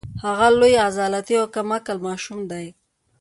هغه 0.23 0.47
یو 0.49 0.57
لوی 0.59 0.73
عضلاتي 0.87 1.33
او 1.41 1.45
کم 1.55 1.69
عقل 1.77 1.97
ماشوم 2.07 2.39
دی 2.51 2.65